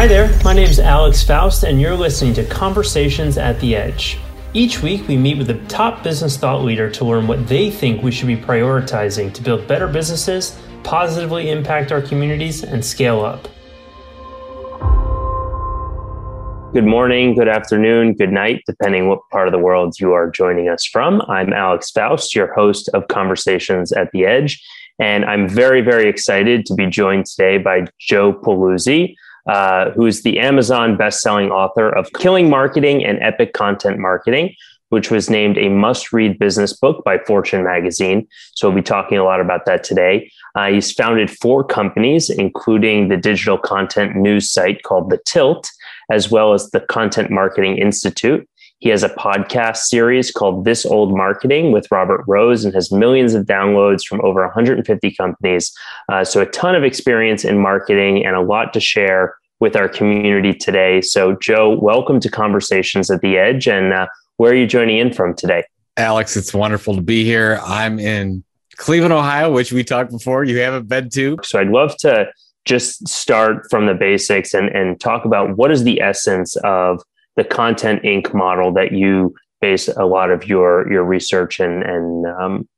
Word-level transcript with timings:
Hi 0.00 0.06
there, 0.06 0.34
my 0.42 0.54
name 0.54 0.66
is 0.66 0.80
Alex 0.80 1.22
Faust, 1.22 1.62
and 1.62 1.78
you're 1.78 1.94
listening 1.94 2.32
to 2.32 2.46
Conversations 2.46 3.36
at 3.36 3.60
the 3.60 3.76
Edge. 3.76 4.16
Each 4.54 4.82
week, 4.82 5.06
we 5.06 5.18
meet 5.18 5.36
with 5.36 5.50
a 5.50 5.62
top 5.66 6.02
business 6.02 6.38
thought 6.38 6.64
leader 6.64 6.88
to 6.90 7.04
learn 7.04 7.26
what 7.26 7.46
they 7.46 7.70
think 7.70 8.02
we 8.02 8.10
should 8.10 8.26
be 8.26 8.36
prioritizing 8.38 9.30
to 9.34 9.42
build 9.42 9.68
better 9.68 9.86
businesses, 9.86 10.58
positively 10.84 11.50
impact 11.50 11.92
our 11.92 12.00
communities, 12.00 12.64
and 12.64 12.82
scale 12.82 13.20
up. 13.22 13.46
Good 16.72 16.86
morning, 16.86 17.34
good 17.34 17.48
afternoon, 17.48 18.14
good 18.14 18.32
night, 18.32 18.62
depending 18.64 19.06
what 19.06 19.28
part 19.28 19.48
of 19.48 19.52
the 19.52 19.58
world 19.58 20.00
you 20.00 20.14
are 20.14 20.30
joining 20.30 20.70
us 20.70 20.86
from. 20.86 21.20
I'm 21.28 21.52
Alex 21.52 21.90
Faust, 21.90 22.34
your 22.34 22.54
host 22.54 22.88
of 22.94 23.06
Conversations 23.08 23.92
at 23.92 24.10
the 24.12 24.24
Edge, 24.24 24.66
and 24.98 25.26
I'm 25.26 25.46
very, 25.46 25.82
very 25.82 26.08
excited 26.08 26.64
to 26.64 26.74
be 26.74 26.86
joined 26.86 27.26
today 27.26 27.58
by 27.58 27.84
Joe 27.98 28.32
Pulizzi, 28.32 29.14
uh, 29.50 29.90
who 29.90 30.06
is 30.06 30.22
the 30.22 30.38
Amazon 30.38 30.96
best-selling 30.96 31.50
author 31.50 31.88
of 31.88 32.12
Killing 32.12 32.48
Marketing 32.48 33.04
and 33.04 33.18
Epic 33.20 33.52
Content 33.52 33.98
Marketing, 33.98 34.54
which 34.90 35.10
was 35.10 35.28
named 35.28 35.58
a 35.58 35.68
must-read 35.68 36.38
business 36.38 36.72
book 36.72 37.02
by 37.04 37.18
Fortune 37.18 37.64
magazine. 37.64 38.28
So 38.54 38.68
we'll 38.68 38.76
be 38.76 38.82
talking 38.82 39.18
a 39.18 39.24
lot 39.24 39.40
about 39.40 39.66
that 39.66 39.82
today. 39.82 40.30
Uh, 40.54 40.68
he's 40.68 40.92
founded 40.92 41.32
four 41.32 41.64
companies, 41.64 42.30
including 42.30 43.08
the 43.08 43.16
digital 43.16 43.58
content 43.58 44.14
news 44.14 44.48
site 44.48 44.84
called 44.84 45.10
The 45.10 45.18
Tilt, 45.26 45.68
as 46.12 46.30
well 46.30 46.54
as 46.54 46.70
the 46.70 46.80
Content 46.82 47.32
Marketing 47.32 47.76
Institute. 47.76 48.48
He 48.78 48.88
has 48.90 49.02
a 49.02 49.08
podcast 49.08 49.78
series 49.78 50.30
called 50.30 50.64
This 50.64 50.86
Old 50.86 51.14
Marketing 51.14 51.72
with 51.72 51.90
Robert 51.90 52.22
Rose 52.28 52.64
and 52.64 52.72
has 52.72 52.92
millions 52.92 53.34
of 53.34 53.46
downloads 53.46 54.06
from 54.06 54.20
over 54.22 54.42
150 54.42 55.10
companies. 55.16 55.72
Uh, 56.08 56.22
so, 56.24 56.40
a 56.40 56.46
ton 56.46 56.76
of 56.76 56.84
experience 56.84 57.44
in 57.44 57.58
marketing 57.58 58.24
and 58.24 58.36
a 58.36 58.40
lot 58.40 58.72
to 58.74 58.80
share 58.80 59.34
with 59.60 59.76
our 59.76 59.88
community 59.88 60.54
today. 60.54 61.00
So, 61.00 61.36
Joe, 61.36 61.78
welcome 61.80 62.18
to 62.20 62.30
Conversations 62.30 63.10
at 63.10 63.20
the 63.20 63.36
Edge. 63.36 63.68
And 63.68 63.92
uh, 63.92 64.06
where 64.38 64.52
are 64.52 64.56
you 64.56 64.66
joining 64.66 64.98
in 64.98 65.12
from 65.12 65.34
today? 65.34 65.64
Alex, 65.96 66.36
it's 66.36 66.54
wonderful 66.54 66.94
to 66.96 67.02
be 67.02 67.24
here. 67.24 67.60
I'm 67.64 67.98
in 67.98 68.42
Cleveland, 68.76 69.12
Ohio, 69.12 69.52
which 69.52 69.72
we 69.72 69.84
talked 69.84 70.10
before. 70.10 70.44
You 70.44 70.58
haven't 70.58 70.88
been 70.88 71.10
to. 71.10 71.36
So, 71.44 71.60
I'd 71.60 71.68
love 71.68 71.96
to 71.98 72.26
just 72.64 73.06
start 73.08 73.66
from 73.70 73.86
the 73.86 73.94
basics 73.94 74.54
and, 74.54 74.68
and 74.68 74.98
talk 74.98 75.24
about 75.24 75.56
what 75.56 75.70
is 75.70 75.84
the 75.84 76.00
essence 76.00 76.56
of 76.64 77.02
the 77.36 77.44
Content 77.44 78.02
Inc. 78.02 78.34
model 78.34 78.72
that 78.72 78.92
you 78.92 79.34
base 79.60 79.88
a 79.88 80.04
lot 80.04 80.30
of 80.30 80.46
your 80.46 80.90
your 80.90 81.04
research 81.04 81.60
and 81.60 81.82
and 81.82 82.26
um, 82.26 82.68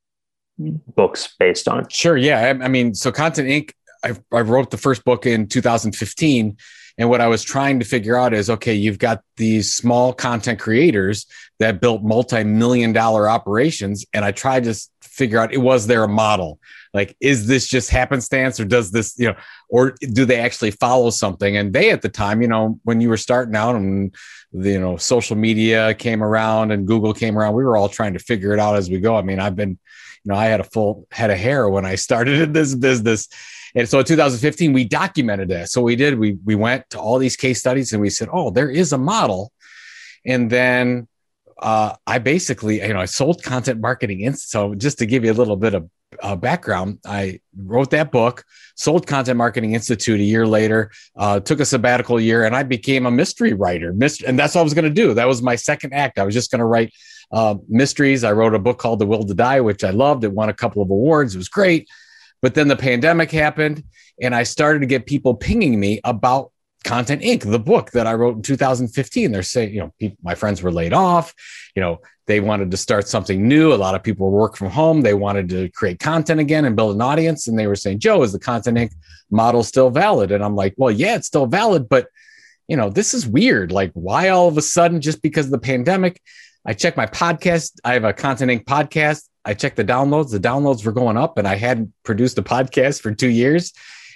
books 0.94 1.34
based 1.38 1.68
on. 1.68 1.88
Sure. 1.88 2.16
Yeah. 2.16 2.40
I, 2.40 2.64
I 2.64 2.68
mean, 2.68 2.94
so 2.94 3.12
Content 3.12 3.48
Inc. 3.48 3.72
I, 4.04 4.16
I 4.36 4.40
wrote 4.40 4.70
the 4.70 4.78
first 4.78 5.04
book 5.04 5.26
in 5.26 5.46
2015. 5.46 6.56
And 6.98 7.08
what 7.08 7.20
I 7.20 7.28
was 7.28 7.42
trying 7.42 7.78
to 7.80 7.84
figure 7.84 8.16
out 8.16 8.34
is 8.34 8.50
okay, 8.50 8.74
you've 8.74 8.98
got 8.98 9.22
these 9.36 9.74
small 9.74 10.12
content 10.12 10.60
creators 10.60 11.26
that 11.58 11.80
built 11.80 12.02
multi 12.02 12.44
million 12.44 12.92
dollar 12.92 13.28
operations. 13.28 14.04
And 14.12 14.24
I 14.24 14.32
tried 14.32 14.64
to 14.64 14.74
figure 15.12 15.38
out 15.38 15.52
it 15.52 15.58
was 15.58 15.86
there 15.86 16.04
a 16.04 16.08
model? 16.08 16.58
Like, 16.94 17.16
is 17.20 17.46
this 17.46 17.66
just 17.66 17.90
happenstance 17.90 18.58
or 18.58 18.64
does 18.64 18.90
this, 18.90 19.18
you 19.18 19.28
know, 19.28 19.36
or 19.68 19.92
do 20.12 20.24
they 20.24 20.40
actually 20.40 20.72
follow 20.72 21.10
something? 21.10 21.56
And 21.56 21.72
they 21.72 21.90
at 21.90 22.02
the 22.02 22.08
time, 22.08 22.42
you 22.42 22.48
know, 22.48 22.78
when 22.84 23.00
you 23.00 23.08
were 23.08 23.16
starting 23.16 23.54
out 23.56 23.76
and 23.76 24.14
you 24.52 24.80
know, 24.80 24.96
social 24.96 25.36
media 25.36 25.94
came 25.94 26.22
around 26.22 26.70
and 26.70 26.86
Google 26.86 27.14
came 27.14 27.38
around, 27.38 27.54
we 27.54 27.64
were 27.64 27.76
all 27.76 27.88
trying 27.88 28.12
to 28.14 28.18
figure 28.18 28.52
it 28.52 28.58
out 28.58 28.76
as 28.76 28.90
we 28.90 29.00
go. 29.00 29.16
I 29.16 29.22
mean, 29.22 29.38
I've 29.38 29.56
been, 29.56 29.70
you 29.70 30.32
know, 30.32 30.34
I 30.34 30.46
had 30.46 30.60
a 30.60 30.64
full 30.64 31.06
head 31.10 31.30
of 31.30 31.38
hair 31.38 31.68
when 31.68 31.84
I 31.84 31.94
started 32.06 32.40
in 32.40 32.52
this 32.52 32.74
business. 32.74 33.28
And 33.74 33.88
so 33.88 34.00
in 34.00 34.04
2015, 34.04 34.72
we 34.72 34.84
documented 34.84 35.48
that. 35.48 35.70
So 35.70 35.80
we 35.82 35.96
did, 35.96 36.18
we 36.18 36.38
we 36.44 36.54
went 36.54 36.88
to 36.90 36.98
all 36.98 37.18
these 37.18 37.36
case 37.36 37.60
studies 37.60 37.92
and 37.92 38.00
we 38.00 38.10
said, 38.10 38.28
oh, 38.32 38.50
there 38.50 38.70
is 38.70 38.92
a 38.92 38.98
model. 38.98 39.52
And 40.24 40.50
then 40.50 41.08
uh, 41.60 41.94
I 42.06 42.18
basically, 42.18 42.82
you 42.82 42.92
know, 42.92 43.00
I 43.00 43.06
sold 43.06 43.42
content 43.42 43.80
marketing. 43.80 44.20
Institute. 44.20 44.50
So 44.50 44.74
just 44.74 44.98
to 44.98 45.06
give 45.06 45.24
you 45.24 45.32
a 45.32 45.34
little 45.34 45.56
bit 45.56 45.74
of 45.74 45.88
uh, 46.22 46.36
background, 46.36 46.98
I 47.06 47.40
wrote 47.56 47.90
that 47.90 48.12
book, 48.12 48.44
sold 48.74 49.06
Content 49.06 49.38
Marketing 49.38 49.74
Institute 49.74 50.20
a 50.20 50.24
year 50.24 50.46
later, 50.46 50.90
uh, 51.16 51.40
took 51.40 51.60
a 51.60 51.64
sabbatical 51.64 52.20
year, 52.20 52.44
and 52.44 52.54
I 52.54 52.64
became 52.64 53.06
a 53.06 53.10
mystery 53.10 53.54
writer. 53.54 53.92
Myst- 53.92 54.22
and 54.22 54.38
that's 54.38 54.54
what 54.54 54.60
I 54.60 54.64
was 54.64 54.74
going 54.74 54.84
to 54.84 54.90
do. 54.90 55.14
That 55.14 55.28
was 55.28 55.40
my 55.40 55.56
second 55.56 55.94
act. 55.94 56.18
I 56.18 56.24
was 56.24 56.34
just 56.34 56.50
going 56.50 56.58
to 56.58 56.66
write 56.66 56.92
uh, 57.30 57.54
mysteries. 57.68 58.24
I 58.24 58.32
wrote 58.32 58.54
a 58.54 58.58
book 58.58 58.78
called 58.78 58.98
The 58.98 59.06
Will 59.06 59.24
to 59.24 59.34
Die, 59.34 59.60
which 59.60 59.84
I 59.84 59.90
loved. 59.90 60.24
It 60.24 60.32
won 60.32 60.48
a 60.48 60.54
couple 60.54 60.82
of 60.82 60.90
awards. 60.90 61.34
It 61.34 61.38
was 61.38 61.48
great. 61.48 61.88
But 62.42 62.54
then 62.54 62.68
the 62.68 62.76
pandemic 62.76 63.30
happened, 63.30 63.84
and 64.20 64.34
I 64.34 64.42
started 64.42 64.80
to 64.80 64.86
get 64.86 65.06
people 65.06 65.34
pinging 65.34 65.78
me 65.78 66.00
about 66.04 66.50
Content 66.84 67.22
Inc., 67.22 67.48
the 67.48 67.58
book 67.58 67.92
that 67.92 68.06
I 68.06 68.14
wrote 68.14 68.36
in 68.36 68.42
2015. 68.42 69.30
They're 69.30 69.42
saying, 69.42 69.72
you 69.72 69.80
know, 69.80 69.94
people, 69.98 70.18
my 70.22 70.34
friends 70.34 70.62
were 70.62 70.72
laid 70.72 70.92
off. 70.92 71.32
You 71.76 71.82
know, 71.82 72.00
they 72.26 72.40
wanted 72.40 72.72
to 72.72 72.76
start 72.76 73.06
something 73.06 73.46
new. 73.46 73.72
A 73.72 73.76
lot 73.76 73.94
of 73.94 74.02
people 74.02 74.30
work 74.30 74.56
from 74.56 74.70
home. 74.70 75.00
They 75.00 75.14
wanted 75.14 75.48
to 75.50 75.68
create 75.70 76.00
content 76.00 76.40
again 76.40 76.64
and 76.64 76.74
build 76.74 76.96
an 76.96 77.00
audience. 77.00 77.46
And 77.46 77.58
they 77.58 77.68
were 77.68 77.76
saying, 77.76 78.00
Joe, 78.00 78.22
is 78.22 78.32
the 78.32 78.38
Content 78.38 78.78
Inc. 78.78 78.92
model 79.30 79.62
still 79.62 79.90
valid? 79.90 80.32
And 80.32 80.44
I'm 80.44 80.56
like, 80.56 80.74
well, 80.76 80.90
yeah, 80.90 81.14
it's 81.16 81.28
still 81.28 81.46
valid, 81.46 81.88
but 81.88 82.08
you 82.68 82.76
know, 82.76 82.88
this 82.88 83.12
is 83.12 83.26
weird. 83.26 83.72
Like, 83.72 83.90
why 83.94 84.28
all 84.28 84.48
of 84.48 84.56
a 84.56 84.62
sudden, 84.62 85.00
just 85.00 85.20
because 85.20 85.46
of 85.46 85.52
the 85.52 85.58
pandemic? 85.58 86.20
I 86.64 86.74
check 86.74 86.96
my 86.96 87.06
podcast. 87.06 87.72
I 87.84 87.94
have 87.94 88.04
a 88.04 88.12
Content 88.12 88.50
Inc. 88.50 88.64
podcast. 88.64 89.28
I 89.44 89.54
checked 89.54 89.76
the 89.76 89.84
downloads. 89.84 90.30
The 90.30 90.38
downloads 90.38 90.84
were 90.84 90.92
going 90.92 91.16
up, 91.16 91.38
and 91.38 91.48
I 91.48 91.56
hadn't 91.56 91.92
produced 92.04 92.38
a 92.38 92.42
podcast 92.42 93.00
for 93.00 93.12
two 93.12 93.30
years. 93.30 93.72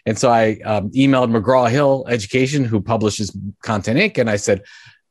And 0.07 0.17
so 0.17 0.31
I 0.31 0.61
um, 0.65 0.91
emailed 0.93 1.37
McGraw 1.37 1.69
Hill 1.69 2.07
Education, 2.09 2.65
who 2.65 2.81
publishes 2.81 3.37
Content 3.63 3.99
Inc., 3.99 4.19
and 4.19 4.31
I 4.31 4.37
said, 4.37 4.63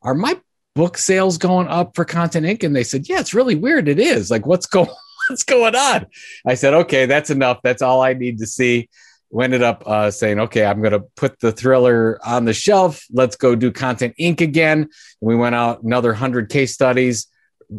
"Are 0.01 0.13
my 0.13 0.39
book 0.73 0.97
sales 0.97 1.37
going 1.37 1.67
up 1.67 1.95
for 1.95 2.05
Content 2.05 2.45
Inc?" 2.45 2.63
And 2.63 2.75
they 2.75 2.83
said, 2.83 3.09
"Yeah, 3.09 3.19
it's 3.19 3.33
really 3.33 3.55
weird. 3.55 3.89
It 3.89 3.99
is. 3.99 4.31
Like, 4.31 4.45
what's 4.45 4.65
going 4.65 4.89
what's 5.29 5.43
going 5.43 5.75
on?" 5.75 6.05
I 6.45 6.55
said, 6.55 6.73
"Okay, 6.73 7.05
that's 7.05 7.29
enough. 7.29 7.59
That's 7.61 7.81
all 7.81 8.01
I 8.01 8.13
need 8.13 8.39
to 8.39 8.47
see." 8.47 8.89
We 9.31 9.43
ended 9.43 9.63
up 9.63 9.83
uh, 9.85 10.11
saying, 10.11 10.39
"Okay, 10.39 10.65
I'm 10.65 10.79
going 10.79 10.93
to 10.93 11.03
put 11.17 11.41
the 11.41 11.51
thriller 11.51 12.17
on 12.25 12.45
the 12.45 12.53
shelf. 12.53 13.03
Let's 13.11 13.35
go 13.35 13.53
do 13.53 13.73
Content 13.73 14.15
Inc. 14.17 14.39
again." 14.39 14.79
And 14.79 14.89
we 15.19 15.35
went 15.35 15.55
out 15.55 15.83
another 15.83 16.13
hundred 16.13 16.49
case 16.49 16.73
studies. 16.73 17.27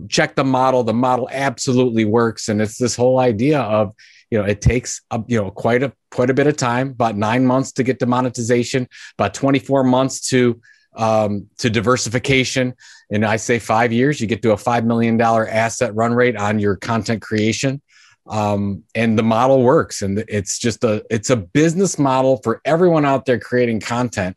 Check 0.09 0.35
the 0.35 0.45
model. 0.45 0.83
The 0.83 0.95
model 0.95 1.29
absolutely 1.31 2.05
works, 2.05 2.49
and 2.49 2.61
it's 2.61 2.79
this 2.79 2.97
whole 2.97 3.19
idea 3.19 3.61
of 3.61 3.95
you 4.31 4.39
know 4.39 4.45
it 4.45 4.61
takes 4.61 5.03
a, 5.11 5.23
you 5.27 5.41
know 5.41 5.51
quite 5.51 5.83
a 5.83 5.93
quite 6.11 6.31
a 6.31 6.35
bit 6.35 6.47
of 6.47 6.57
time 6.57 6.89
about 6.89 7.17
nine 7.17 7.47
months 7.47 7.73
to 7.73 7.83
get 7.83 7.99
to 8.01 8.07
monetization 8.07 8.89
about 9.19 9.35
24 9.35 9.85
months 9.85 10.29
to 10.29 10.61
um, 10.97 11.47
to 11.59 11.69
diversification. 11.71 12.75
And 13.11 13.25
i 13.25 13.37
say 13.37 13.59
five 13.59 13.93
years 13.93 14.21
you 14.21 14.27
get 14.27 14.43
to 14.43 14.53
a 14.53 14.57
five 14.57 14.85
million 14.85 15.17
dollar 15.17 15.47
asset 15.49 15.95
run 15.95 16.13
rate 16.13 16.37
on 16.37 16.59
your 16.59 16.77
content 16.77 17.23
creation. 17.23 17.81
Um, 18.29 18.83
and 18.97 19.17
the 19.17 19.23
model 19.23 19.63
works. 19.63 20.03
And 20.03 20.25
it's 20.27 20.59
just 20.59 20.83
a 20.83 21.05
it's 21.11 21.31
a 21.31 21.37
business 21.37 21.99
model 21.99 22.41
for 22.43 22.61
everyone 22.65 23.05
out 23.05 23.25
there 23.25 23.39
creating 23.39 23.81
content 23.81 24.37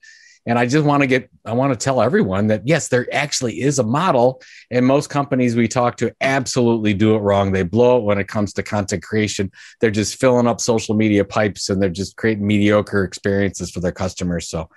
and 0.50 0.58
I 0.58 0.66
just 0.66 0.84
want 0.84 1.02
to 1.02 1.08
get, 1.08 1.30
I 1.46 1.54
want 1.54 1.72
to 1.74 1.78
tell 1.78 2.02
everyone 2.02 2.48
that 2.48 2.68
yes, 2.68 2.88
there 2.88 3.08
actually 3.14 3.62
is 3.62 3.78
a 3.78 3.84
model. 3.84 4.42
And 4.72 4.84
most 4.84 5.08
companies 5.08 5.56
we 5.56 5.68
talk 5.68 5.98
to 5.98 6.12
absolutely 6.22 6.96
do 6.96 7.14
it 7.14 7.20
wrong. 7.20 7.52
They 7.52 7.62
blow 7.62 8.00
it 8.00 8.04
when 8.04 8.18
it 8.18 8.28
comes 8.28 8.54
to 8.54 8.64
content 8.64 9.04
creation. 9.04 9.52
They're 9.80 9.92
just 9.92 10.20
filling 10.20 10.48
up 10.48 10.60
social 10.60 10.96
media 10.96 11.24
pipes 11.24 11.70
and 11.70 11.80
they're 11.80 11.92
just 11.92 12.18
creating 12.18 12.48
mediocre 12.48 13.04
experiences 13.04 13.70
for 13.70 13.80
their 13.80 13.92
customers. 13.92 14.50
So, 14.50 14.70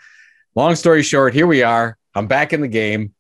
long 0.54 0.74
story 0.74 1.02
short, 1.02 1.32
here 1.32 1.46
we 1.46 1.62
are. 1.62 1.96
I'm 2.14 2.26
back 2.26 2.52
in 2.52 2.60
the 2.60 2.68
game. 2.68 3.14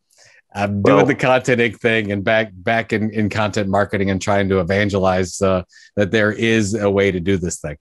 I'm 0.54 0.82
doing 0.82 0.96
well, 0.98 1.06
the 1.06 1.14
content 1.14 1.80
thing 1.80 2.12
and 2.12 2.22
back 2.22 2.50
back 2.52 2.92
in, 2.92 3.08
in 3.14 3.30
content 3.30 3.70
marketing 3.70 4.10
and 4.10 4.20
trying 4.20 4.50
to 4.50 4.60
evangelize 4.60 5.40
uh, 5.40 5.62
that 5.96 6.10
there 6.10 6.30
is 6.30 6.74
a 6.74 6.90
way 6.90 7.10
to 7.10 7.18
do 7.18 7.38
this 7.38 7.60
thing. 7.60 7.78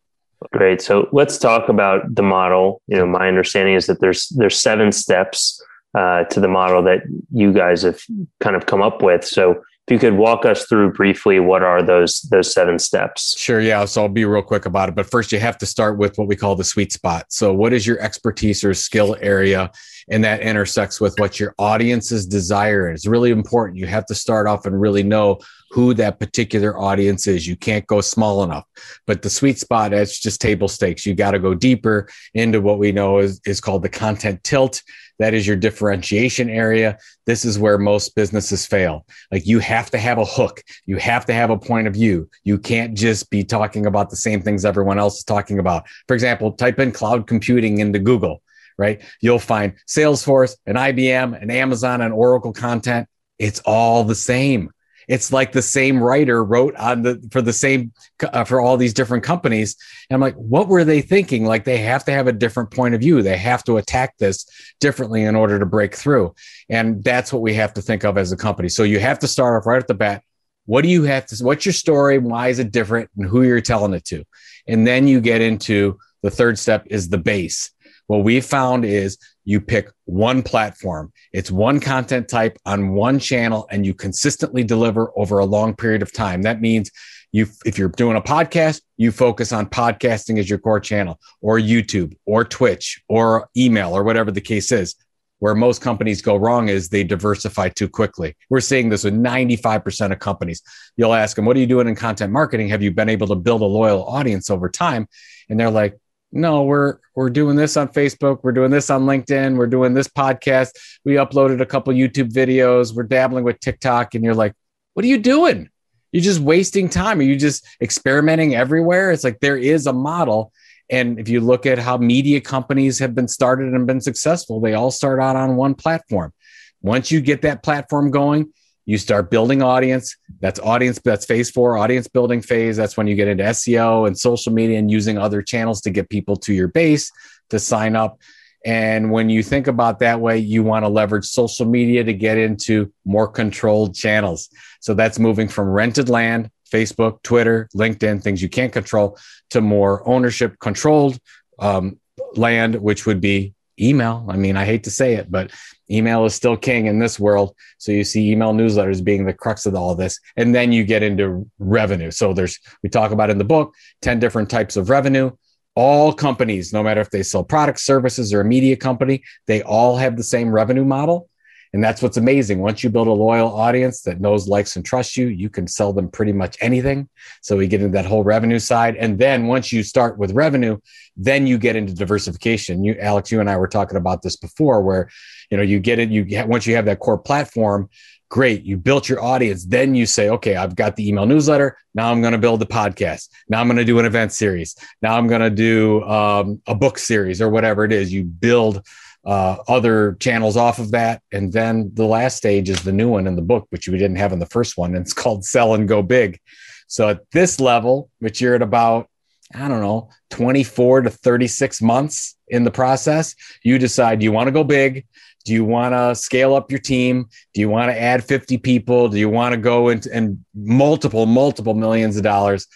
Great. 0.53 0.81
So 0.81 1.07
let's 1.11 1.37
talk 1.37 1.69
about 1.69 2.15
the 2.15 2.23
model. 2.23 2.81
You 2.87 2.97
know, 2.97 3.05
my 3.05 3.27
understanding 3.27 3.75
is 3.75 3.85
that 3.87 4.01
there's 4.01 4.27
there's 4.29 4.59
seven 4.59 4.91
steps 4.91 5.61
uh, 5.97 6.23
to 6.25 6.39
the 6.39 6.47
model 6.47 6.81
that 6.83 7.01
you 7.31 7.53
guys 7.53 7.83
have 7.83 7.99
kind 8.39 8.55
of 8.55 8.65
come 8.65 8.81
up 8.81 9.01
with. 9.01 9.23
So 9.23 9.51
if 9.87 9.93
you 9.93 9.99
could 9.99 10.17
walk 10.17 10.45
us 10.45 10.65
through 10.65 10.93
briefly, 10.93 11.39
what 11.39 11.63
are 11.63 11.83
those 11.83 12.21
those 12.31 12.53
seven 12.53 12.79
steps? 12.79 13.37
Sure. 13.37 13.61
Yeah. 13.61 13.85
So 13.85 14.03
I'll 14.03 14.09
be 14.09 14.25
real 14.25 14.41
quick 14.41 14.65
about 14.65 14.89
it. 14.89 14.95
But 14.95 15.09
first, 15.09 15.31
you 15.31 15.39
have 15.39 15.57
to 15.59 15.65
start 15.65 15.97
with 15.97 16.17
what 16.17 16.27
we 16.27 16.35
call 16.35 16.55
the 16.55 16.63
sweet 16.63 16.91
spot. 16.91 17.25
So 17.29 17.53
what 17.53 17.73
is 17.73 17.85
your 17.85 17.99
expertise 17.99 18.63
or 18.63 18.73
skill 18.73 19.17
area? 19.21 19.71
And 20.11 20.23
that 20.25 20.41
intersects 20.41 20.99
with 20.99 21.17
what 21.17 21.39
your 21.39 21.55
audience's 21.57 22.27
desire 22.27 22.91
is. 22.91 23.07
Really 23.07 23.31
important. 23.31 23.79
You 23.79 23.87
have 23.87 24.05
to 24.07 24.15
start 24.15 24.45
off 24.45 24.65
and 24.65 24.79
really 24.79 25.03
know 25.03 25.39
who 25.71 25.93
that 25.93 26.19
particular 26.19 26.77
audience 26.77 27.27
is. 27.27 27.47
You 27.47 27.55
can't 27.55 27.87
go 27.87 28.01
small 28.01 28.43
enough. 28.43 28.65
But 29.07 29.21
the 29.21 29.29
sweet 29.29 29.57
spot, 29.57 29.93
it's 29.93 30.19
just 30.19 30.41
table 30.41 30.67
stakes. 30.67 31.05
You 31.05 31.15
got 31.15 31.31
to 31.31 31.39
go 31.39 31.53
deeper 31.53 32.09
into 32.33 32.59
what 32.59 32.77
we 32.77 32.91
know 32.91 33.19
is, 33.19 33.39
is 33.45 33.61
called 33.61 33.83
the 33.83 33.89
content 33.89 34.43
tilt. 34.43 34.83
That 35.19 35.33
is 35.33 35.47
your 35.47 35.55
differentiation 35.55 36.49
area. 36.49 36.97
This 37.25 37.45
is 37.45 37.57
where 37.57 37.77
most 37.77 38.13
businesses 38.13 38.65
fail. 38.65 39.05
Like 39.31 39.47
you 39.47 39.59
have 39.59 39.91
to 39.91 39.97
have 39.97 40.17
a 40.17 40.25
hook. 40.25 40.61
You 40.85 40.97
have 40.97 41.25
to 41.27 41.33
have 41.33 41.51
a 41.51 41.57
point 41.57 41.87
of 41.87 41.93
view. 41.93 42.29
You 42.43 42.57
can't 42.57 42.97
just 42.97 43.29
be 43.29 43.45
talking 43.45 43.85
about 43.85 44.09
the 44.09 44.17
same 44.17 44.41
things 44.41 44.65
everyone 44.65 44.99
else 44.99 45.19
is 45.19 45.23
talking 45.23 45.59
about. 45.59 45.85
For 46.09 46.15
example, 46.15 46.51
type 46.51 46.79
in 46.79 46.91
cloud 46.91 47.27
computing 47.27 47.77
into 47.77 47.99
Google 47.99 48.41
right? 48.81 49.01
You'll 49.21 49.39
find 49.39 49.73
Salesforce 49.87 50.55
and 50.65 50.75
IBM 50.75 51.39
and 51.39 51.51
Amazon 51.51 52.01
and 52.01 52.11
Oracle 52.11 52.51
content. 52.51 53.07
It's 53.37 53.59
all 53.59 54.03
the 54.03 54.15
same. 54.15 54.71
It's 55.07 55.31
like 55.31 55.51
the 55.51 55.61
same 55.61 56.01
writer 56.01 56.43
wrote 56.43 56.75
on 56.77 57.03
the 57.03 57.21
for 57.31 57.41
the 57.41 57.53
same 57.53 57.91
uh, 58.23 58.43
for 58.43 58.59
all 58.59 58.77
these 58.77 58.93
different 58.93 59.23
companies. 59.23 59.75
And 60.09 60.15
I'm 60.15 60.21
like, 60.21 60.35
what 60.35 60.67
were 60.67 60.83
they 60.83 61.01
thinking? 61.01 61.45
Like 61.45 61.63
they 61.63 61.77
have 61.77 62.05
to 62.05 62.11
have 62.11 62.27
a 62.27 62.31
different 62.31 62.71
point 62.71 62.95
of 62.95 63.01
view. 63.01 63.21
They 63.21 63.37
have 63.37 63.63
to 63.65 63.77
attack 63.77 64.17
this 64.17 64.45
differently 64.79 65.23
in 65.23 65.35
order 65.35 65.59
to 65.59 65.65
break 65.65 65.95
through. 65.95 66.33
And 66.69 67.03
that's 67.03 67.31
what 67.31 67.41
we 67.41 67.53
have 67.55 67.73
to 67.75 67.81
think 67.81 68.03
of 68.03 68.17
as 68.17 68.31
a 68.31 68.37
company. 68.37 68.69
So 68.69 68.83
you 68.83 68.99
have 68.99 69.19
to 69.19 69.27
start 69.27 69.61
off 69.61 69.67
right 69.67 69.81
at 69.81 69.87
the 69.87 69.93
bat. 69.93 70.23
What 70.65 70.81
do 70.81 70.89
you 70.89 71.03
have 71.03 71.27
to? 71.27 71.43
What's 71.43 71.65
your 71.65 71.73
story? 71.73 72.17
Why 72.17 72.47
is 72.47 72.59
it 72.59 72.71
different? 72.71 73.09
And 73.17 73.27
who 73.27 73.43
you're 73.43 73.61
telling 73.61 73.93
it 73.93 74.05
to? 74.05 74.23
And 74.67 74.87
then 74.87 75.07
you 75.07 75.19
get 75.19 75.41
into 75.41 75.97
the 76.23 76.31
third 76.31 76.57
step 76.59 76.85
is 76.89 77.09
the 77.09 77.17
base. 77.17 77.71
What 78.07 78.23
we 78.23 78.41
found 78.41 78.85
is 78.85 79.17
you 79.43 79.61
pick 79.61 79.89
one 80.05 80.43
platform. 80.43 81.11
It's 81.33 81.51
one 81.51 81.79
content 81.79 82.27
type 82.27 82.57
on 82.65 82.93
one 82.93 83.19
channel 83.19 83.67
and 83.71 83.85
you 83.85 83.93
consistently 83.93 84.63
deliver 84.63 85.11
over 85.17 85.39
a 85.39 85.45
long 85.45 85.75
period 85.75 86.01
of 86.01 86.13
time. 86.13 86.41
That 86.43 86.61
means 86.61 86.91
you 87.31 87.47
if 87.65 87.77
you're 87.77 87.89
doing 87.89 88.17
a 88.17 88.21
podcast, 88.21 88.81
you 88.97 89.11
focus 89.11 89.51
on 89.51 89.67
podcasting 89.67 90.37
as 90.37 90.49
your 90.49 90.59
core 90.59 90.79
channel 90.79 91.19
or 91.41 91.57
YouTube 91.57 92.15
or 92.25 92.43
Twitch 92.43 93.01
or 93.07 93.49
email 93.55 93.95
or 93.95 94.03
whatever 94.03 94.31
the 94.31 94.41
case 94.41 94.71
is. 94.71 94.95
Where 95.39 95.55
most 95.55 95.81
companies 95.81 96.21
go 96.21 96.35
wrong 96.35 96.69
is 96.69 96.89
they 96.89 97.03
diversify 97.03 97.69
too 97.69 97.89
quickly. 97.89 98.35
We're 98.51 98.59
seeing 98.59 98.89
this 98.89 99.03
with 99.03 99.15
95% 99.15 100.11
of 100.11 100.19
companies. 100.19 100.61
You'll 100.97 101.15
ask 101.15 101.35
them, 101.35 101.45
What 101.45 101.57
are 101.57 101.59
you 101.59 101.65
doing 101.65 101.87
in 101.87 101.95
content 101.95 102.31
marketing? 102.31 102.69
Have 102.69 102.83
you 102.83 102.91
been 102.91 103.09
able 103.09 103.25
to 103.25 103.35
build 103.35 103.61
a 103.61 103.65
loyal 103.65 104.05
audience 104.05 104.51
over 104.51 104.69
time? 104.69 105.07
And 105.49 105.59
they're 105.59 105.71
like, 105.71 105.97
no 106.31 106.63
we're 106.63 106.97
we're 107.15 107.29
doing 107.29 107.55
this 107.55 107.77
on 107.77 107.89
facebook. 107.89 108.39
We're 108.43 108.51
doing 108.51 108.71
this 108.71 108.89
on 108.89 109.03
linkedin. 109.03 109.57
We're 109.57 109.67
doing 109.67 109.93
this 109.93 110.07
podcast. 110.07 110.71
We 111.03 111.13
uploaded 111.13 111.61
a 111.61 111.65
couple 111.65 111.93
youtube 111.93 112.31
videos. 112.31 112.93
We're 112.93 113.03
dabbling 113.03 113.43
with 113.43 113.59
tiktok 113.59 114.15
and 114.15 114.23
you're 114.23 114.35
like 114.35 114.53
what 114.93 115.03
are 115.05 115.09
you 115.09 115.19
doing? 115.19 115.69
You're 116.11 116.23
just 116.23 116.41
wasting 116.41 116.89
time. 116.89 117.19
Are 117.19 117.23
you 117.23 117.37
just 117.37 117.65
experimenting 117.81 118.55
everywhere? 118.55 119.11
It's 119.11 119.23
like 119.23 119.39
there 119.39 119.57
is 119.57 119.87
a 119.87 119.93
model. 119.93 120.51
And 120.89 121.17
if 121.17 121.29
you 121.29 121.39
look 121.39 121.65
at 121.65 121.79
how 121.79 121.97
media 121.97 122.41
companies 122.41 122.99
have 122.99 123.15
been 123.15 123.29
started 123.29 123.73
and 123.73 123.87
been 123.87 124.01
successful 124.01 124.59
they 124.59 124.73
all 124.73 124.91
start 124.91 125.21
out 125.21 125.35
on 125.35 125.55
one 125.55 125.75
platform. 125.75 126.33
Once 126.81 127.11
you 127.11 127.21
get 127.21 127.43
that 127.43 127.63
platform 127.63 128.11
going 128.11 128.51
you 128.85 128.97
start 128.97 129.29
building 129.29 129.61
audience. 129.61 130.15
That's 130.39 130.59
audience 130.59 130.99
that's 131.03 131.25
phase 131.25 131.51
four 131.51 131.77
audience 131.77 132.07
building 132.07 132.41
phase. 132.41 132.77
That's 132.77 132.97
when 132.97 133.07
you 133.07 133.15
get 133.15 133.27
into 133.27 133.43
seo 133.43 134.07
and 134.07 134.17
social 134.17 134.51
media 134.51 134.79
and 134.79 134.89
using 134.89 135.17
other 135.17 135.41
channels 135.41 135.81
to 135.81 135.89
get 135.89 136.09
people 136.09 136.35
to 136.37 136.53
your 136.53 136.67
base 136.67 137.11
to 137.49 137.59
sign 137.59 137.95
up. 137.95 138.19
And 138.63 139.11
when 139.11 139.29
you 139.29 139.41
think 139.41 139.67
about 139.67 139.99
that 139.99 140.19
way 140.19 140.37
you 140.37 140.63
want 140.63 140.85
to 140.85 140.89
leverage 140.89 141.25
social 141.25 141.65
media 141.65 142.03
to 142.03 142.13
get 142.13 142.37
into 142.37 142.91
more 143.05 143.27
controlled 143.27 143.95
channels. 143.95 144.49
So 144.79 144.93
that's 144.93 145.19
moving 145.19 145.47
from 145.47 145.69
rented 145.69 146.09
land 146.09 146.49
facebook 146.71 147.21
twitter 147.21 147.67
linkedin 147.75 148.23
things 148.23 148.41
you 148.41 148.47
can't 148.47 148.71
control 148.71 149.17
to 149.49 149.59
more 149.59 150.07
ownership 150.07 150.57
controlled 150.61 151.19
um, 151.59 151.99
land 152.37 152.75
which 152.75 153.05
would 153.05 153.19
be 153.19 153.53
email. 153.81 154.25
I 154.29 154.37
mean, 154.37 154.57
I 154.57 154.65
hate 154.65 154.83
to 154.83 154.91
say 154.91 155.15
it, 155.15 155.31
but 155.31 155.51
email 155.95 156.25
is 156.25 156.35
still 156.35 156.57
king 156.57 156.85
in 156.87 156.99
this 156.99 157.19
world. 157.19 157.55
So 157.77 157.91
you 157.91 158.03
see 158.03 158.31
email 158.31 158.53
newsletters 158.53 159.03
being 159.03 159.25
the 159.25 159.33
crux 159.33 159.65
of 159.65 159.75
all 159.75 159.91
of 159.91 159.97
this. 159.97 160.19
And 160.37 160.53
then 160.53 160.71
you 160.71 160.83
get 160.83 161.03
into 161.03 161.49
revenue. 161.59 162.11
So 162.11 162.33
there's, 162.33 162.59
we 162.83 162.89
talk 162.89 163.11
about 163.11 163.29
in 163.29 163.37
the 163.37 163.43
book, 163.43 163.73
10 164.01 164.19
different 164.19 164.49
types 164.49 164.77
of 164.77 164.89
revenue. 164.89 165.31
All 165.75 166.11
companies, 166.13 166.73
no 166.73 166.83
matter 166.83 167.01
if 167.01 167.09
they 167.09 167.23
sell 167.23 167.43
products, 167.43 167.83
services, 167.83 168.33
or 168.33 168.41
a 168.41 168.45
media 168.45 168.75
company, 168.75 169.23
they 169.47 169.61
all 169.61 169.95
have 169.95 170.17
the 170.17 170.23
same 170.23 170.51
revenue 170.51 170.83
model. 170.83 171.29
And 171.73 171.83
that's 171.83 172.01
what's 172.01 172.17
amazing. 172.17 172.59
Once 172.59 172.83
you 172.83 172.89
build 172.89 173.07
a 173.07 173.13
loyal 173.13 173.47
audience 173.47 174.01
that 174.01 174.19
knows, 174.19 174.47
likes, 174.47 174.75
and 174.75 174.85
trusts 174.85 175.15
you, 175.15 175.27
you 175.27 175.49
can 175.49 175.67
sell 175.67 175.93
them 175.93 176.09
pretty 176.09 176.33
much 176.33 176.57
anything. 176.59 177.07
So 177.41 177.55
we 177.55 177.67
get 177.67 177.81
into 177.81 177.93
that 177.93 178.05
whole 178.05 178.23
revenue 178.23 178.59
side. 178.59 178.97
And 178.97 179.17
then 179.17 179.47
once 179.47 179.71
you 179.71 179.83
start 179.83 180.17
with 180.17 180.33
revenue, 180.33 180.77
then 181.15 181.47
you 181.47 181.57
get 181.57 181.77
into 181.77 181.93
diversification. 181.93 182.83
You, 182.83 182.95
Alex, 182.99 183.31
you 183.31 183.39
and 183.39 183.49
I 183.49 183.55
were 183.55 183.67
talking 183.67 183.97
about 183.97 184.21
this 184.21 184.35
before, 184.35 184.81
where 184.81 185.09
you 185.49 185.57
know 185.57 185.63
you 185.63 185.79
get 185.79 185.99
it. 185.99 186.09
You 186.09 186.25
once 186.45 186.67
you 186.67 186.75
have 186.75 186.85
that 186.85 186.99
core 186.99 187.17
platform, 187.17 187.89
great. 188.31 188.63
You 188.63 188.77
built 188.77 189.07
your 189.07 189.21
audience. 189.21 189.65
Then 189.65 189.93
you 189.93 190.05
say, 190.05 190.29
okay, 190.29 190.55
I've 190.55 190.75
got 190.75 190.95
the 190.95 191.07
email 191.07 191.25
newsletter. 191.25 191.77
Now 191.93 192.11
I'm 192.11 192.21
going 192.21 192.31
to 192.31 192.39
build 192.39 192.61
the 192.61 192.65
podcast. 192.65 193.29
Now 193.49 193.59
I'm 193.59 193.67
going 193.67 193.77
to 193.77 193.85
do 193.85 193.99
an 193.99 194.05
event 194.05 194.31
series. 194.31 194.75
Now 195.01 195.17
I'm 195.17 195.27
going 195.27 195.41
to 195.41 195.49
do 195.49 196.01
um, 196.03 196.61
a 196.65 196.73
book 196.73 196.97
series 196.97 197.41
or 197.41 197.49
whatever 197.49 197.83
it 197.83 197.91
is. 197.91 198.11
You 198.11 198.23
build 198.23 198.85
uh, 199.25 199.57
other 199.67 200.13
channels 200.19 200.57
off 200.57 200.79
of 200.79 200.91
that. 200.91 201.21
And 201.31 201.53
then 201.53 201.91
the 201.93 202.05
last 202.05 202.37
stage 202.37 202.69
is 202.69 202.83
the 202.83 202.91
new 202.91 203.09
one 203.09 203.27
in 203.27 203.35
the 203.35 203.41
book, 203.41 203.67
which 203.69 203.87
we 203.87 203.97
didn't 203.97 204.17
have 204.17 204.33
in 204.33 204.39
the 204.39 204.45
first 204.45 204.77
one. 204.77 204.95
And 204.95 205.01
it's 205.05 205.13
called 205.13 205.45
Sell 205.45 205.73
and 205.73 205.87
Go 205.87 206.01
Big. 206.01 206.39
So 206.87 207.09
at 207.09 207.21
this 207.31 207.59
level, 207.59 208.09
which 208.19 208.41
you're 208.41 208.55
at 208.55 208.61
about, 208.61 209.07
I 209.55 209.67
don't 209.67 209.81
know, 209.81 210.09
24 210.31 211.01
to 211.01 211.09
36 211.09 211.81
months 211.81 212.35
in 212.47 212.63
the 212.63 212.71
process, 212.71 213.33
you 213.63 213.77
decide 213.77 214.21
you 214.21 214.31
want 214.31 214.47
to 214.47 214.51
go 214.51 214.63
big? 214.63 215.05
Do 215.45 215.53
you 215.53 215.65
want 215.65 215.93
to 215.93 216.15
scale 216.15 216.53
up 216.53 216.69
your 216.69 216.79
team? 216.79 217.27
Do 217.53 217.61
you 217.61 217.69
want 217.69 217.91
to 217.91 217.99
add 217.99 218.23
50 218.23 218.57
people? 218.59 219.07
Do 219.07 219.17
you 219.17 219.29
want 219.29 219.53
to 219.53 219.57
go 219.57 219.89
into 219.89 220.13
and 220.13 220.43
multiple, 220.53 221.25
multiple 221.25 221.73
millions 221.73 222.17
of 222.17 222.23
dollars? 222.23 222.67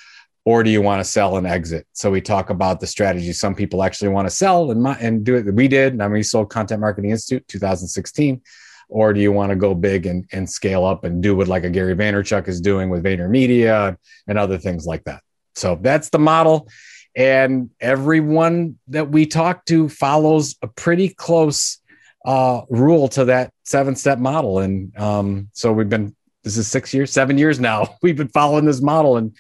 Or 0.45 0.63
do 0.63 0.69
you 0.69 0.81
want 0.81 0.99
to 0.99 1.03
sell 1.03 1.37
and 1.37 1.47
exit? 1.47 1.87
So 1.93 2.11
we 2.11 2.21
talk 2.21 2.51
about 2.51 2.79
the 2.79 2.87
strategy. 2.87 3.33
Some 3.33 3.55
people 3.55 3.83
actually 3.83 4.09
want 4.09 4.27
to 4.27 4.33
sell 4.33 4.69
and, 4.69 4.85
and 4.87 5.23
do 5.23 5.35
it. 5.35 5.51
We 5.53 5.67
did. 5.67 5.99
I 5.99 6.07
mean, 6.07 6.13
we 6.13 6.23
sold 6.23 6.51
Content 6.51 6.81
Marketing 6.81 7.09
Institute 7.09 7.47
2016. 7.47 8.41
Or 8.87 9.13
do 9.13 9.19
you 9.19 9.31
want 9.31 9.49
to 9.49 9.55
go 9.55 9.73
big 9.73 10.05
and, 10.05 10.27
and 10.31 10.47
scale 10.47 10.85
up 10.85 11.03
and 11.03 11.21
do 11.21 11.35
what 11.35 11.47
like 11.47 11.63
a 11.63 11.69
Gary 11.71 11.95
Vaynerchuk 11.95 12.47
is 12.47 12.61
doing 12.61 12.89
with 12.89 13.03
VaynerMedia 13.03 13.97
and 14.27 14.37
other 14.37 14.59
things 14.59 14.85
like 14.85 15.03
that? 15.05 15.23
So 15.55 15.79
that's 15.81 16.09
the 16.09 16.19
model. 16.19 16.69
And 17.15 17.71
everyone 17.79 18.77
that 18.89 19.09
we 19.09 19.25
talk 19.25 19.65
to 19.65 19.89
follows 19.89 20.55
a 20.61 20.67
pretty 20.67 21.09
close 21.09 21.79
uh, 22.25 22.61
rule 22.69 23.07
to 23.07 23.25
that 23.25 23.51
seven 23.63 23.95
step 23.95 24.19
model. 24.19 24.59
And 24.59 24.95
um, 24.99 25.49
so 25.53 25.73
we've 25.73 25.89
been, 25.89 26.15
this 26.43 26.57
is 26.57 26.67
six 26.67 26.93
years, 26.93 27.11
seven 27.11 27.39
years 27.39 27.59
now. 27.59 27.95
We've 28.03 28.17
been 28.17 28.27
following 28.27 28.65
this 28.65 28.81
model 28.81 29.17
and 29.17 29.35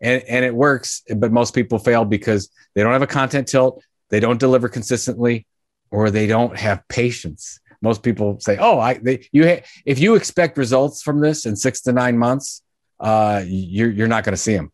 and, 0.00 0.22
and 0.28 0.44
it 0.44 0.54
works, 0.54 1.02
but 1.16 1.32
most 1.32 1.54
people 1.54 1.78
fail 1.78 2.04
because 2.04 2.50
they 2.74 2.82
don't 2.82 2.92
have 2.92 3.02
a 3.02 3.06
content 3.06 3.48
tilt, 3.48 3.82
they 4.10 4.20
don't 4.20 4.40
deliver 4.40 4.68
consistently, 4.68 5.46
or 5.90 6.10
they 6.10 6.26
don't 6.26 6.56
have 6.56 6.86
patience. 6.88 7.60
Most 7.80 8.02
people 8.02 8.38
say, 8.40 8.56
"Oh, 8.58 8.78
I 8.78 8.94
they, 8.94 9.28
you 9.32 9.46
ha- 9.46 9.62
if 9.86 9.98
you 9.98 10.14
expect 10.14 10.58
results 10.58 11.02
from 11.02 11.20
this 11.20 11.46
in 11.46 11.56
six 11.56 11.80
to 11.82 11.92
nine 11.92 12.18
months, 12.18 12.62
uh, 13.00 13.42
you're 13.46 13.90
you're 13.90 14.08
not 14.08 14.24
going 14.24 14.32
to 14.32 14.40
see 14.40 14.54
them. 14.54 14.72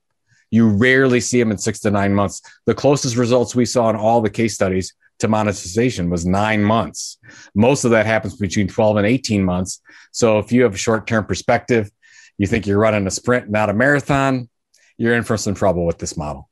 You 0.51 0.69
rarely 0.69 1.21
see 1.21 1.39
them 1.39 1.51
in 1.51 1.59
six 1.59 1.81
to 1.81 1.91
nine 1.91 2.15
months. 2.15 2.41
The 2.65 2.75
closest 2.75 3.17
results 3.17 3.55
we 3.55 3.67
saw 3.67 3.91
in 3.91 3.97
all 3.97 4.21
the 4.21 4.31
case 4.31 4.55
studies 4.55 4.95
to 5.19 5.29
monetization 5.29 6.11
was 6.11 6.25
nine 6.25 6.63
months. 6.63 7.19
Most 7.55 7.85
of 7.85 7.91
that 7.93 8.07
happens 8.07 8.37
between 8.37 8.69
12 8.69 8.99
and 8.99 9.07
18 9.07 9.45
months. 9.45 9.81
So 10.13 10.39
if 10.39 10.53
you 10.53 10.63
have 10.63 10.75
a 10.75 10.79
short 10.79 11.07
term 11.07 11.25
perspective, 11.25 11.91
you 12.39 12.47
think 12.47 12.67
you're 12.67 12.79
running 12.79 13.07
a 13.07 13.11
sprint, 13.11 13.51
not 13.51 13.71
a 13.71 13.75
marathon, 13.75 14.49
you're 14.97 15.15
in 15.15 15.23
for 15.23 15.37
some 15.37 15.55
trouble 15.55 15.87
with 15.87 15.99
this 15.99 16.17
model. 16.17 16.49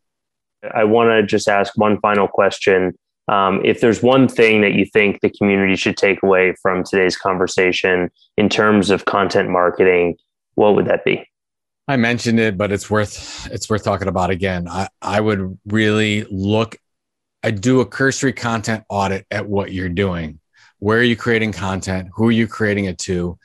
I 0.75 0.85
want 0.85 1.11
to 1.11 1.23
just 1.25 1.49
ask 1.49 1.77
one 1.77 2.01
final 2.01 2.29
question. 2.29 2.97
Um, 3.29 3.61
if 3.65 3.81
there's 3.81 4.03
one 4.03 4.29
thing 4.29 4.61
that 4.63 4.75
you 4.75 4.85
think 4.85 5.21
the 5.21 5.31
community 5.31 5.77
should 5.77 5.97
take 5.97 6.23
away 6.23 6.55
from 6.61 6.85
today's 6.85 7.17
conversation 7.17 8.11
in 8.37 8.49
terms 8.49 8.91
of 8.91 9.05
content 9.05 9.49
marketing, 9.49 10.17
what 10.55 10.75
would 10.75 10.87
that 10.87 11.05
be? 11.05 11.27
I 11.89 11.97
mentioned 11.97 12.39
it, 12.39 12.57
but 12.57 12.73
it's 12.73 12.91
worth 12.91 13.49
it's 13.51 13.69
worth 13.69 13.85
talking 13.85 14.09
about 14.09 14.31
again. 14.31 14.69
I, 14.69 14.89
I 15.01 15.21
would 15.21 15.59
really 15.67 16.25
look. 16.31 16.77
I 17.43 17.51
do 17.51 17.81
a 17.81 17.87
cursory 17.87 18.33
content 18.33 18.85
audit 18.89 19.27
at 19.31 19.49
what 19.49 19.73
you're 19.73 19.89
doing. 19.89 20.39
Where 20.79 20.99
are 20.99 21.03
you 21.03 21.17
creating 21.17 21.53
content? 21.53 22.09
Who 22.15 22.29
are 22.29 22.33
you 22.33 22.47
creating 22.47 22.85
it 22.85 22.99
to? 23.01 23.39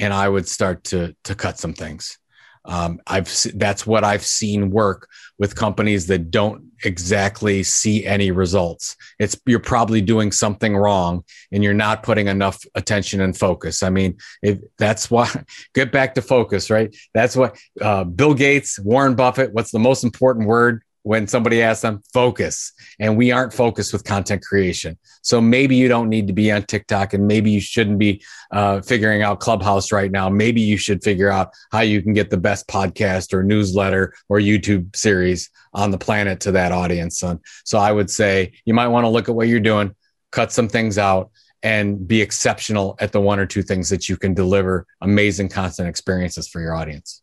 And 0.00 0.12
I 0.12 0.28
would 0.28 0.48
start 0.48 0.84
to 0.84 1.14
to 1.24 1.34
cut 1.34 1.58
some 1.58 1.72
things. 1.72 2.18
Um, 2.64 3.00
I've 3.06 3.30
that's 3.54 3.86
what 3.86 4.04
I've 4.04 4.24
seen 4.24 4.70
work 4.70 5.08
with 5.38 5.54
companies 5.54 6.06
that 6.06 6.30
don't 6.30 6.64
exactly 6.84 7.62
see 7.62 8.06
any 8.06 8.30
results. 8.30 8.96
It's 9.18 9.36
you're 9.46 9.60
probably 9.60 10.00
doing 10.00 10.32
something 10.32 10.76
wrong 10.76 11.24
and 11.52 11.62
you're 11.62 11.74
not 11.74 12.02
putting 12.02 12.28
enough 12.28 12.64
attention 12.74 13.20
and 13.20 13.36
focus. 13.36 13.82
I 13.82 13.90
mean, 13.90 14.16
if 14.42 14.58
that's 14.78 15.10
why 15.10 15.30
get 15.74 15.92
back 15.92 16.14
to 16.14 16.22
focus, 16.22 16.70
right? 16.70 16.94
That's 17.12 17.36
what 17.36 17.56
uh, 17.80 18.04
Bill 18.04 18.34
Gates, 18.34 18.78
Warren 18.78 19.14
Buffett. 19.14 19.52
What's 19.52 19.70
the 19.70 19.78
most 19.78 20.04
important 20.04 20.46
word 20.46 20.82
when 21.04 21.26
somebody 21.26 21.62
asks 21.62 21.82
them 21.82 22.02
focus. 22.12 22.72
And 22.98 23.16
we 23.16 23.32
aren't 23.32 23.54
focused 23.54 23.92
with 23.92 24.04
content 24.04 24.42
creation. 24.42 24.98
So 25.22 25.40
maybe 25.40 25.76
you 25.76 25.88
don't 25.88 26.08
need 26.08 26.26
to 26.26 26.34
be 26.34 26.52
on 26.52 26.64
tiktok 26.64 27.14
and 27.14 27.26
maybe 27.26 27.50
you 27.50 27.60
shouldn't 27.60 27.98
be 27.98 28.22
uh, 28.50 28.82
figuring 28.82 29.22
out 29.22 29.40
clubhouse 29.40 29.92
right 29.92 30.10
now. 30.10 30.28
Maybe 30.28 30.60
you 30.60 30.76
should 30.76 31.02
figure 31.02 31.30
out 31.30 31.50
how 31.72 31.80
you 31.80 32.02
can 32.02 32.12
get 32.12 32.28
the 32.28 32.36
best 32.36 32.66
podcast 32.68 33.32
or 33.32 33.42
newsletter 33.42 34.12
or 34.28 34.38
youtube 34.38 34.94
series 34.94 35.48
on 35.72 35.90
the 35.90 35.98
planet 35.98 36.40
to 36.40 36.52
that 36.52 36.72
audience 36.72 37.18
so, 37.18 37.40
so 37.64 37.78
i 37.78 37.90
would 37.90 38.10
say 38.10 38.52
you 38.64 38.74
might 38.74 38.88
want 38.88 39.04
to 39.04 39.08
look 39.08 39.28
at 39.28 39.34
what 39.34 39.48
you're 39.48 39.60
doing 39.60 39.94
cut 40.34 40.52
some 40.52 40.68
things 40.68 40.98
out, 40.98 41.30
and 41.62 42.06
be 42.06 42.20
exceptional 42.20 42.94
at 43.00 43.12
the 43.12 43.20
one 43.20 43.38
or 43.38 43.46
two 43.46 43.62
things 43.62 43.88
that 43.88 44.06
you 44.06 44.18
can 44.18 44.34
deliver 44.34 44.86
amazing 45.00 45.48
content 45.48 45.88
experiences 45.88 46.46
for 46.46 46.60
your 46.60 46.74
audience. 46.74 47.22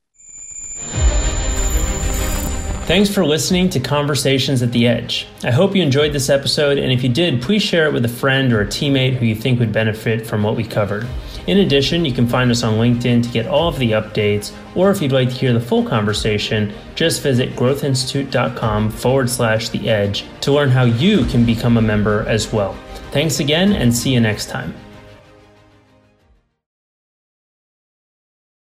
Thanks 2.92 3.10
for 3.10 3.26
listening 3.26 3.70
to 3.70 3.80
Conversations 3.80 4.62
at 4.62 4.74
the 4.74 4.86
Edge. 4.86 5.26
I 5.46 5.52
hope 5.52 5.74
you 5.74 5.82
enjoyed 5.82 6.12
this 6.12 6.30
episode, 6.30 6.78
and 6.78 6.92
if 6.92 7.04
you 7.04 7.08
did, 7.08 7.42
please 7.42 7.64
share 7.64 7.86
it 7.86 7.94
with 7.94 8.04
a 8.04 8.10
friend 8.10 8.52
or 8.52 8.60
a 8.60 8.66
teammate 8.66 9.16
who 9.16 9.26
you 9.26 9.34
think 9.34 9.62
would 9.62 9.72
benefit 9.72 10.28
from 10.28 10.44
what 10.44 10.58
we 10.58 10.66
covered. 10.66 11.08
In 11.48 11.60
addition, 11.60 12.04
you 12.04 12.12
can 12.12 12.28
find 12.28 12.52
us 12.52 12.64
on 12.64 12.74
LinkedIn 12.74 13.24
to 13.24 13.30
get 13.30 13.48
all 13.48 13.70
of 13.70 13.80
the 13.80 13.92
updates, 13.92 14.52
or 14.76 14.92
if 14.92 15.02
you'd 15.02 15.14
like 15.14 15.30
to 15.30 15.36
hear 15.36 15.54
the 15.54 15.60
full 15.62 15.86
conversation, 15.88 16.74
just 16.94 17.22
visit 17.22 17.56
growthinstitute.com 17.56 18.90
forward 18.90 19.30
slash 19.30 19.70
the 19.70 19.90
edge 19.90 20.26
to 20.42 20.52
learn 20.52 20.68
how 20.68 20.84
you 20.84 21.24
can 21.28 21.46
become 21.46 21.78
a 21.78 21.82
member 21.82 22.28
as 22.28 22.52
well. 22.52 22.74
Thanks 23.12 23.40
again, 23.40 23.72
and 23.72 23.96
see 23.96 24.14
you 24.14 24.20
next 24.20 24.50
time. 24.50 24.74